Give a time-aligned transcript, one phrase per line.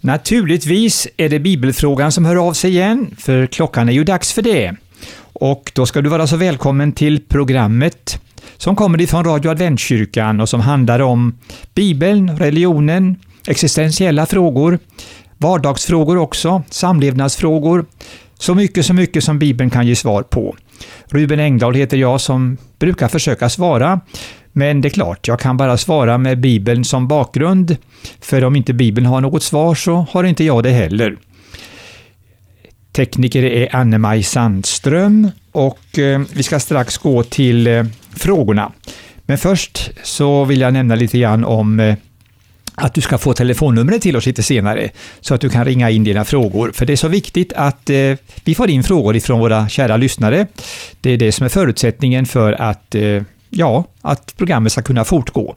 [0.00, 4.42] Naturligtvis är det bibelfrågan som hör av sig igen, för klockan är ju dags för
[4.42, 4.74] det.
[5.32, 8.20] Och då ska du vara så välkommen till programmet
[8.56, 11.38] som kommer ifrån Radio Adventkyrkan och som handlar om
[11.74, 13.16] Bibeln, religionen,
[13.46, 14.78] existentiella frågor,
[15.38, 17.84] vardagsfrågor också, samlevnadsfrågor,
[18.38, 20.56] så mycket, så mycket som Bibeln kan ge svar på.
[21.06, 24.00] Ruben Engdahl heter jag som brukar försöka svara,
[24.52, 27.76] men det är klart, jag kan bara svara med Bibeln som bakgrund,
[28.20, 31.16] för om inte Bibeln har något svar så har inte jag det heller.
[32.92, 37.84] Tekniker är Anne-Maj Sandström och eh, vi ska strax gå till eh,
[38.16, 38.72] frågorna.
[39.26, 41.94] Men först så vill jag nämna lite grann om eh,
[42.74, 44.90] att du ska få telefonnumret till oss lite senare,
[45.20, 46.72] så att du kan ringa in dina frågor.
[46.74, 50.46] För det är så viktigt att eh, vi får in frågor ifrån våra kära lyssnare.
[51.00, 55.54] Det är det som är förutsättningen för att, eh, ja, att programmet ska kunna fortgå.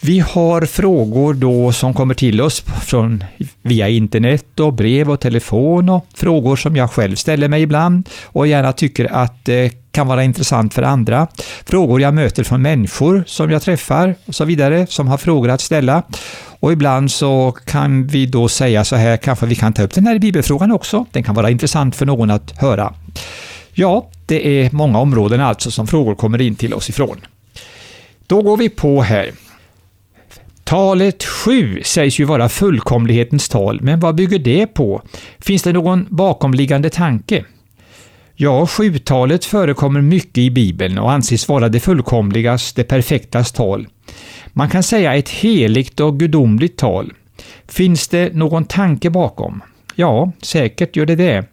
[0.00, 3.24] Vi har frågor då som kommer till oss från,
[3.62, 8.46] via internet och brev och telefon och frågor som jag själv ställer mig ibland och
[8.46, 11.26] gärna tycker att det kan vara intressant för andra.
[11.64, 15.60] Frågor jag möter från människor som jag träffar och så vidare som har frågor att
[15.60, 16.02] ställa.
[16.60, 20.06] Och ibland så kan vi då säga så här, kanske vi kan ta upp den
[20.06, 21.04] här bibelfrågan också.
[21.12, 22.94] Den kan vara intressant för någon att höra.
[23.74, 27.16] Ja, det är många områden alltså som frågor kommer in till oss ifrån.
[28.26, 29.30] Då går vi på här.
[30.64, 35.02] Talet 7 sägs ju vara fullkomlighetens tal, men vad bygger det på?
[35.38, 37.44] Finns det någon bakomliggande tanke?
[38.34, 43.86] Ja, sjutalet förekommer mycket i Bibeln och anses vara det fullkomligas, det perfektas tal.
[44.48, 47.12] Man kan säga ett heligt och gudomligt tal.
[47.68, 49.62] Finns det någon tanke bakom?
[49.94, 51.44] Ja, säkert gör det det.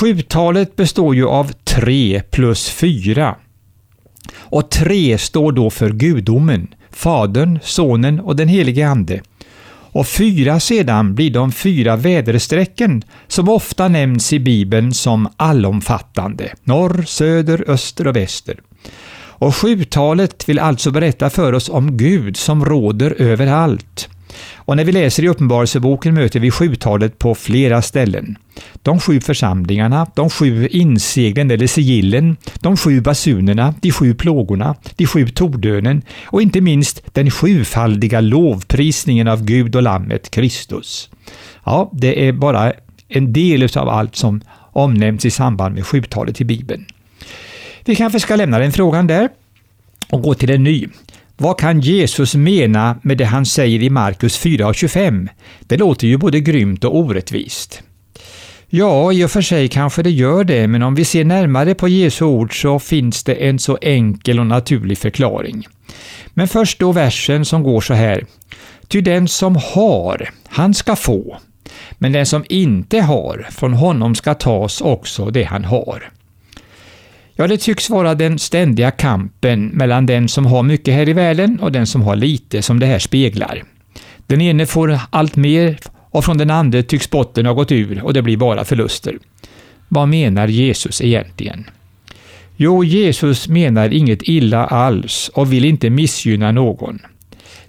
[0.00, 3.36] Sjutalet består ju av 3 plus 4.
[4.36, 9.20] Och 3 står då för gudomen, Fadern, Sonen och den helige Ande.
[9.68, 17.02] Och fyra sedan blir de fyra väderstrecken som ofta nämns i Bibeln som allomfattande, norr,
[17.06, 18.60] söder, öster och väster.
[19.18, 24.08] Och sjutalet vill alltså berätta för oss om Gud som råder överallt.
[24.54, 28.38] Och när vi läser i Uppenbarelseboken möter vi sjutalet på flera ställen.
[28.82, 35.06] De sju församlingarna, de sju inseglen eller sigillen, de sju basunerna, de sju plågorna, de
[35.06, 41.10] sju tordönen och inte minst den sjufaldiga lovprisningen av Gud och Lammet, Kristus.
[41.64, 42.72] Ja, det är bara
[43.08, 44.40] en del av allt som
[44.72, 46.86] omnämns i samband med sjutalet i Bibeln.
[47.84, 49.28] Vi kanske ska lämna den frågan där
[50.10, 50.88] och gå till en ny.
[51.38, 55.28] Vad kan Jesus mena med det han säger i Markus 4.25?
[55.60, 57.82] Det låter ju både grymt och orättvist.
[58.68, 61.88] Ja, i och för sig kanske det gör det, men om vi ser närmare på
[61.88, 65.66] Jesu ord så finns det en så enkel och naturlig förklaring.
[66.28, 68.24] Men först då versen som går så här.
[68.88, 71.38] Ty den som har, han ska få,
[71.98, 76.10] men den som inte har, från honom ska tas också det han har.
[77.38, 81.60] Ja, det tycks vara den ständiga kampen mellan den som har mycket här i världen
[81.60, 83.62] och den som har lite som det här speglar.
[84.26, 85.78] Den ene får allt mer
[86.10, 89.18] och från den andra tycks botten ha gått ur och det blir bara förluster.
[89.88, 91.64] Vad menar Jesus egentligen?
[92.56, 96.98] Jo, Jesus menar inget illa alls och vill inte missgynna någon.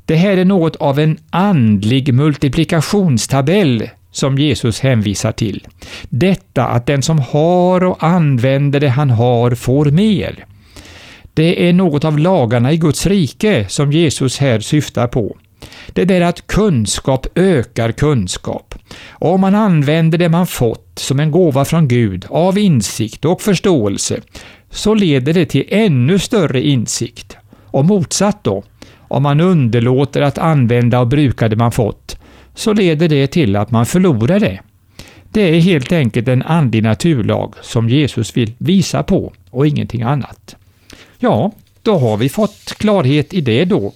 [0.05, 5.67] Det här är något av en andlig multiplikationstabell som Jesus hänvisar till.
[6.09, 10.45] Detta att den som har och använder det han har får mer.
[11.33, 15.37] Det är något av lagarna i Guds rike som Jesus här syftar på.
[15.87, 18.75] Det där att kunskap ökar kunskap.
[19.09, 23.41] Och om man använder det man fått som en gåva från Gud av insikt och
[23.41, 24.21] förståelse,
[24.69, 27.37] så leder det till ännu större insikt.
[27.65, 28.63] Och motsatt då,
[28.97, 32.17] om man underlåter att använda och bruka det man fått,
[32.57, 34.59] så leder det till att man förlorar det.
[35.31, 40.55] Det är helt enkelt en andlig naturlag som Jesus vill visa på och ingenting annat.
[41.19, 41.51] Ja,
[41.81, 43.93] då har vi fått klarhet i det då.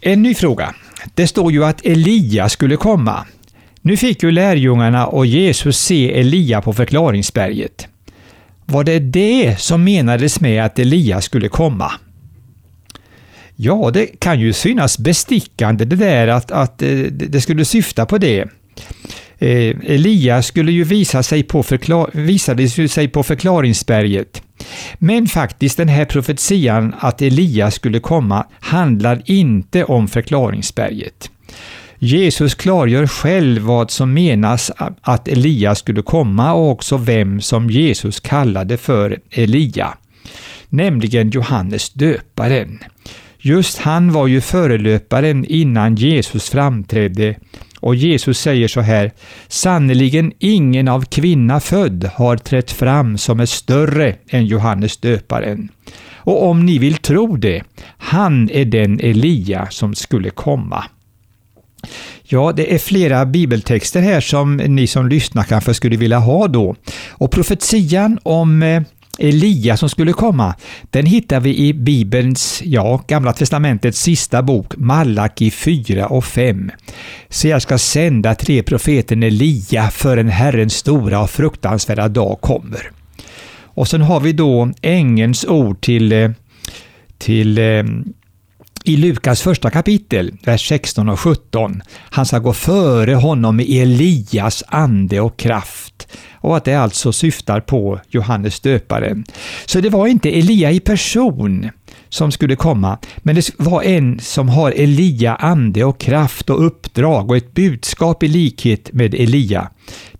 [0.00, 0.74] En ny fråga.
[1.14, 3.26] Det står ju att Elia skulle komma.
[3.80, 7.88] Nu fick ju lärjungarna och Jesus se Elia på förklaringsberget.
[8.66, 11.92] Var det det som menades med att Elia skulle komma?
[13.62, 18.18] Ja, det kan ju synas bestickande det där att, att eh, det skulle syfta på
[18.18, 18.40] det.
[19.38, 24.42] Eh, Elia skulle ju visa sig på förklar visade sig på förklaringsberget.
[24.98, 31.30] Men faktiskt den här profetian att Elia skulle komma handlar inte om förklaringsberget.
[31.98, 34.70] Jesus klargör själv vad som menas
[35.00, 39.94] att Elia skulle komma och också vem som Jesus kallade för Elia,
[40.68, 42.78] nämligen Johannes döparen.
[43.42, 47.36] Just han var ju förelöparen innan Jesus framträdde
[47.80, 49.12] och Jesus säger så här,
[49.48, 55.68] sannerligen ingen av kvinna född har trätt fram som är större än Johannes döparen.
[56.14, 57.62] Och om ni vill tro det,
[57.98, 60.84] han är den Elia som skulle komma.
[62.22, 66.76] Ja, det är flera bibeltexter här som ni som lyssnar kanske skulle vilja ha då.
[67.08, 68.82] Och profetian om eh,
[69.20, 70.54] Elia som skulle komma,
[70.90, 76.70] den hittar vi i Bibelns, ja, Gamla Testamentets sista bok, Malaki 4 och 5.
[77.28, 82.90] Så jag ska sända tre profeten Elia förrän Herrens stora och fruktansvärda dag kommer.
[83.62, 86.30] Och sen har vi då ängens ord till, eh,
[87.18, 87.84] till eh,
[88.84, 91.82] i Lukas första kapitel, vers 16 och 17.
[92.10, 97.60] Han ska gå före honom i Elias ande och kraft och att det alltså syftar
[97.60, 99.24] på Johannes döparen.
[99.66, 101.70] Så det var inte Elia i person
[102.08, 107.30] som skulle komma, men det var en som har Elia ande och kraft och uppdrag
[107.30, 109.70] och ett budskap i likhet med Elia.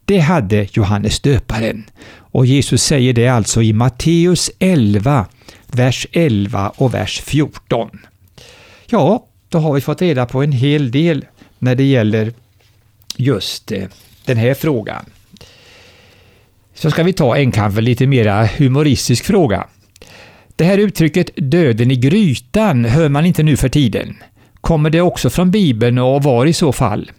[0.05, 1.85] Det hade Johannes döparen.
[2.33, 5.27] Och Jesus säger det alltså i Matteus 11,
[5.67, 7.91] vers 11 och vers 14.
[8.91, 11.25] Ja, då har vi fått reda på en hel del
[11.59, 12.33] när det gäller
[13.17, 13.85] just eh,
[14.25, 15.05] den här frågan.
[16.75, 19.67] Så ska vi ta en kanske lite mera humoristisk fråga.
[20.57, 24.17] Det här uttrycket ”döden i grytan” hör man inte nu för tiden.
[24.61, 27.11] Kommer det också från Bibeln och var i så fall?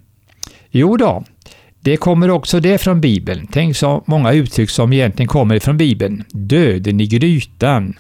[0.71, 1.23] Jo då,
[1.79, 3.47] det kommer också det från Bibeln.
[3.51, 6.23] Tänk så många uttryck som egentligen kommer från Bibeln.
[6.29, 7.94] Döden i grytan.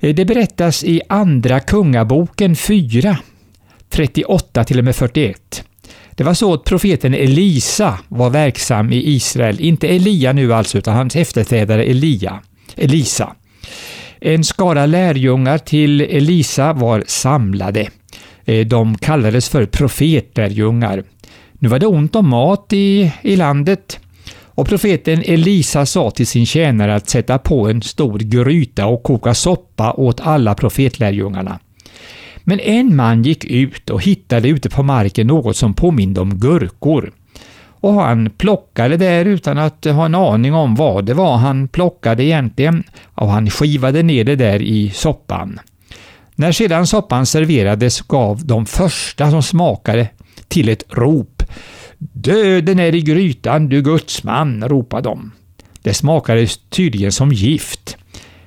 [0.00, 3.18] Eh, det berättas i Andra Kungaboken 4,
[3.88, 5.64] 38 till och med 41.
[6.10, 10.94] Det var så att profeten Elisa var verksam i Israel, inte Elia nu alltså, utan
[10.94, 12.40] hans efterträdare Elia,
[12.76, 13.32] Elisa.
[14.20, 17.88] En skara lärjungar till Elisa var samlade.
[18.44, 21.04] Eh, de kallades för profetlärjungar.
[21.58, 24.00] Nu var det ont om mat i, i landet
[24.58, 29.34] och profeten Elisa sa till sin tjänare att sätta på en stor gryta och koka
[29.34, 31.58] soppa åt alla profetlärjungarna.
[32.38, 37.12] Men en man gick ut och hittade ute på marken något som påminde om gurkor.
[37.80, 42.24] Och han plockade där utan att ha en aning om vad det var han plockade
[42.24, 42.84] egentligen
[43.14, 45.60] och han skivade ner det där i soppan.
[46.34, 50.08] När sedan soppan serverades gav de första som smakade
[50.48, 51.37] till ett rop.
[51.98, 55.32] Döden är i grytan, du gudsman, ropade de.
[55.82, 57.96] Det smakade tydligen som gift.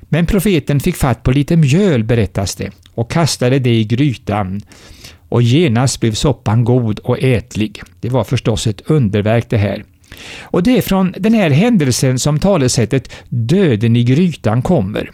[0.01, 4.61] Men profeten fick fatt på lite mjöl, berättas det, och kastade det i grytan.
[5.29, 7.81] Och genast blev soppan god och ätlig.
[7.99, 9.83] Det var förstås ett underverk det här.
[10.41, 15.11] Och det är från den här händelsen som talesättet ”döden i grytan” kommer.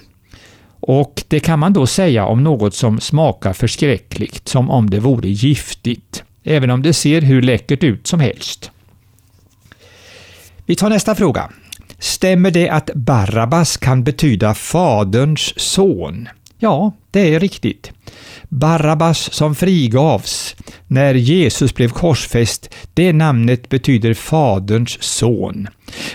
[0.80, 5.30] Och det kan man då säga om något som smakar förskräckligt, som om det vore
[5.30, 8.72] giftigt, även om det ser hur läckert ut som helst.
[10.66, 11.50] Vi tar nästa fråga.
[12.00, 16.30] Stämmer det att Barabbas kan betyda Faderns son?
[16.60, 17.92] Ja, det är riktigt.
[18.50, 20.56] Barabbas som frigavs
[20.88, 25.68] när Jesus blev korsfäst, det namnet betyder Faderns son.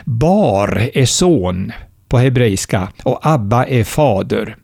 [0.04, 1.72] Bar är son
[2.08, 4.56] på hebreiska och Abba är fader.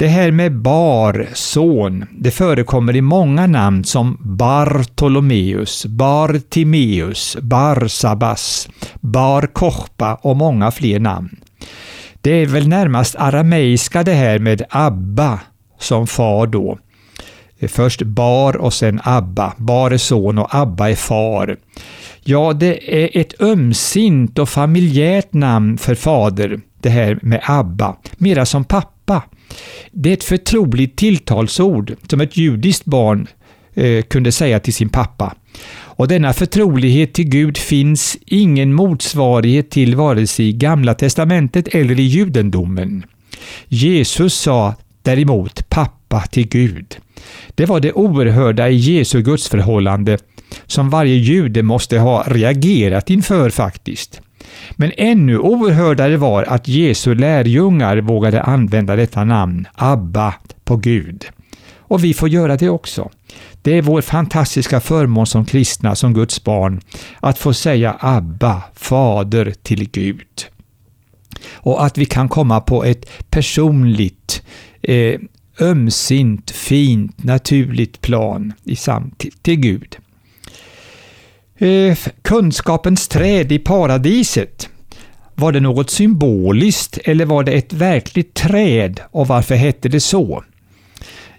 [0.00, 8.68] Det här med Bar, son, det förekommer i många namn som Bartolomeus, Bartimeus, Barsabas,
[9.00, 11.40] Bar Kochba och många fler namn.
[12.20, 15.40] Det är väl närmast arameiska det här med Abba
[15.78, 16.78] som far då.
[17.68, 19.52] Först Bar och sen Abba.
[19.56, 21.56] Bar är son och Abba är far.
[22.24, 28.46] Ja, det är ett ömsint och familjärt namn för fader, det här med Abba, mera
[28.46, 28.99] som pappa.
[29.92, 33.26] Det är ett förtroligt tilltalsord som ett judiskt barn
[33.74, 35.34] eh, kunde säga till sin pappa.
[36.00, 42.00] Och denna förtrolighet till Gud finns ingen motsvarighet till vare sig i Gamla testamentet eller
[42.00, 43.04] i judendomen.
[43.68, 46.96] Jesus sa däremot pappa till Gud.
[47.54, 50.18] Det var det oerhörda i Jesu gudsförhållande
[50.66, 54.20] som varje jude måste ha reagerat inför faktiskt.
[54.72, 61.26] Men ännu oerhördare var att Jesu lärjungar vågade använda detta namn, Abba, på Gud.
[61.78, 63.10] Och vi får göra det också.
[63.62, 66.80] Det är vår fantastiska förmån som kristna, som Guds barn,
[67.20, 70.46] att få säga Abba, Fader till Gud.
[71.52, 74.42] Och att vi kan komma på ett personligt,
[74.82, 75.20] eh,
[75.60, 79.96] ömsint, fint, naturligt plan i samtid till Gud.
[81.62, 84.68] Eh, kunskapens träd i paradiset.
[85.34, 90.44] Var det något symboliskt eller var det ett verkligt träd och varför hette det så?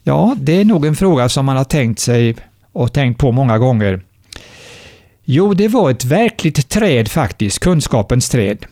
[0.03, 2.35] Ja, det är nog en fråga som man har tänkt sig
[2.71, 4.01] och tänkt på många gånger.
[5.23, 8.65] Jo, det var ett verkligt träd faktiskt, kunskapens träd.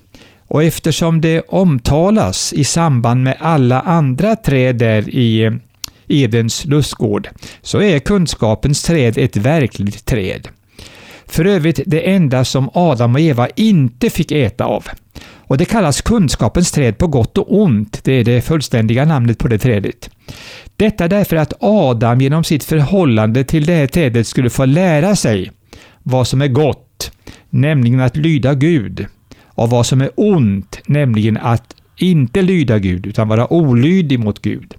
[0.47, 5.53] Och eftersom det omtalas i samband med alla andra träd där i eh,
[6.07, 7.29] Edens lustgård,
[7.61, 10.47] så är kunskapens träd ett verkligt träd.
[11.29, 14.85] För övrigt det enda som Adam och Eva inte fick äta av.
[15.21, 18.03] Och Det kallas kunskapens träd på gott och ont.
[18.03, 20.09] Det är det fullständiga namnet på det trädet.
[20.75, 25.51] Detta därför att Adam genom sitt förhållande till det här trädet skulle få lära sig
[26.03, 27.11] vad som är gott,
[27.49, 29.05] nämligen att lyda Gud,
[29.43, 34.73] och vad som är ont, nämligen att inte lyda Gud utan vara olydig mot Gud.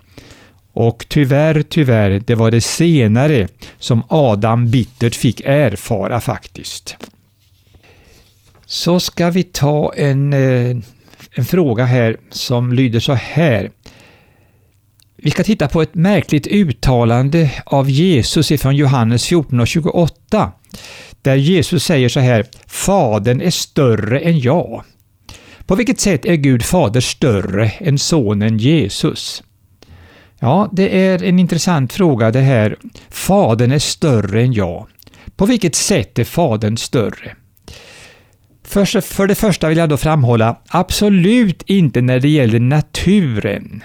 [0.73, 3.49] Och tyvärr, tyvärr, det var det senare
[3.79, 6.97] som Adam bittert fick erfara faktiskt.
[8.67, 10.77] Så ska vi ta en, eh,
[11.33, 13.71] en fråga här som lyder så här.
[15.17, 20.53] Vi ska titta på ett märkligt uttalande av Jesus ifrån Johannes 14 och 28.
[21.23, 24.85] Där Jesus säger så här, Fadern är större än jag.
[25.67, 29.43] På vilket sätt är Gud fader större än sonen Jesus?
[30.43, 32.77] Ja, det är en intressant fråga det här.
[33.09, 34.87] Fadern är större än jag.
[35.37, 37.37] På vilket sätt är Fadern större?
[38.65, 43.85] För, för det första vill jag då framhålla, absolut inte när det gäller naturen.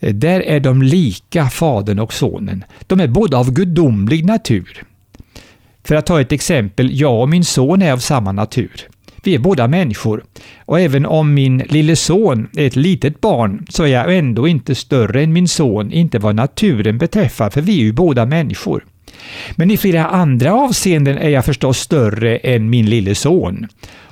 [0.00, 2.64] Där är de lika, Fadern och Sonen.
[2.86, 4.84] De är båda av gudomlig natur.
[5.84, 8.88] För att ta ett exempel, jag och min son är av samma natur.
[9.26, 10.24] Vi är båda människor.
[10.64, 14.74] Och även om min lille son är ett litet barn så är jag ändå inte
[14.74, 18.84] större än min son, inte vad naturen beträffar, för vi är ju båda människor.
[19.56, 23.66] Men i flera andra avseenden är jag förstås större än min lille son.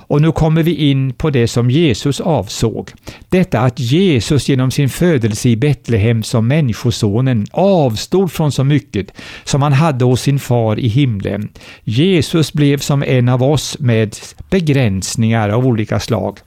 [0.07, 2.91] Och nu kommer vi in på det som Jesus avsåg.
[3.29, 9.11] Detta att Jesus genom sin födelse i Betlehem som Människosonen avstod från så mycket
[9.43, 11.49] som han hade hos sin far i himlen.
[11.83, 14.15] Jesus blev som en av oss med
[14.49, 16.39] begränsningar av olika slag.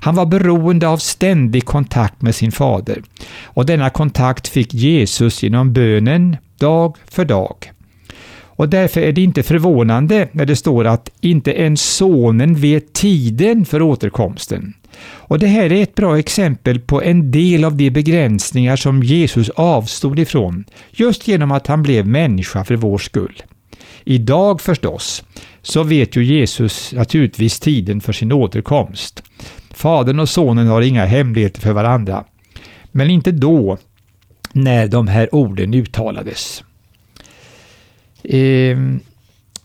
[0.00, 3.02] Han var beroende av ständig kontakt med sin fader.
[3.44, 7.70] Och denna kontakt fick Jesus genom bönen dag för dag.
[8.56, 13.64] Och därför är det inte förvånande när det står att inte ens sonen vet tiden
[13.64, 14.74] för återkomsten.
[15.02, 19.50] Och Det här är ett bra exempel på en del av de begränsningar som Jesus
[19.50, 23.42] avstod ifrån, just genom att han blev människa för vår skull.
[24.04, 25.24] Idag förstås,
[25.62, 29.22] så vet ju Jesus naturligtvis tiden för sin återkomst.
[29.70, 32.24] Fadern och sonen har inga hemligheter för varandra.
[32.92, 33.78] Men inte då,
[34.52, 36.64] när de här orden uttalades.
[38.24, 39.00] Ehm,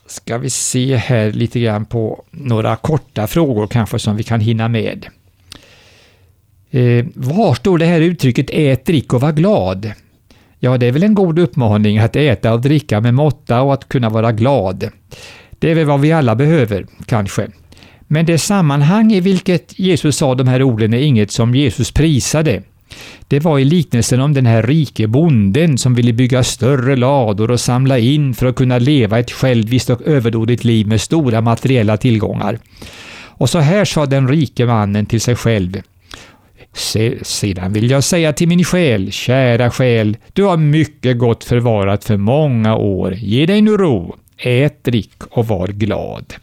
[0.07, 4.67] ska vi se här lite grann på några korta frågor kanske som vi kan hinna
[4.67, 5.05] med.
[6.71, 9.91] Eh, var står det här uttrycket ät, drick och var glad?
[10.59, 13.89] Ja, det är väl en god uppmaning att äta och dricka med måtta och att
[13.89, 14.89] kunna vara glad.
[15.59, 17.47] Det är väl vad vi alla behöver, kanske.
[18.07, 22.63] Men det sammanhang i vilket Jesus sa de här orden är inget som Jesus prisade.
[23.27, 27.59] Det var i liknelsen om den här rike bonden som ville bygga större lador och
[27.59, 32.59] samla in för att kunna leva ett själviskt och överdådigt liv med stora materiella tillgångar.
[33.37, 35.81] Och så här sa den rike mannen till sig själv.
[37.21, 42.17] Sedan vill jag säga till min själ, kära själ, du har mycket gott förvarat för
[42.17, 43.13] många år.
[43.13, 46.33] Ge dig nu ro, ät, drick och var glad.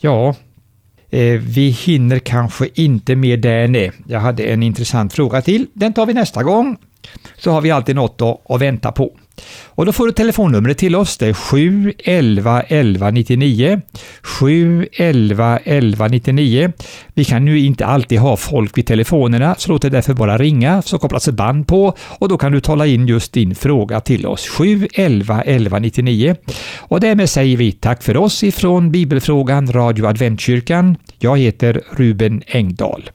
[0.00, 0.34] Ja,
[1.10, 3.90] Eh, vi hinner kanske inte mer det nu.
[4.06, 5.66] Jag hade en intressant fråga till.
[5.72, 6.76] Den tar vi nästa gång.
[7.36, 9.12] Så har vi alltid något att, vänta på.
[9.66, 11.18] Och då får du telefonnumret till oss.
[11.18, 13.80] Det är 711 11 99.
[14.22, 16.72] 711 11 99.
[17.14, 20.82] Vi kan ju inte alltid ha folk vid telefonerna, så låt det därför bara ringa,
[20.82, 24.26] så kopplas ett band på och då kan du tala in just din fråga till
[24.26, 24.48] oss.
[24.48, 26.36] 711 11 99.
[26.78, 30.96] Och därmed säger vi tack för oss ifrån Bibelfrågan Radio Adventkyrkan.
[31.18, 33.10] Jag heter Ruben Engdahl.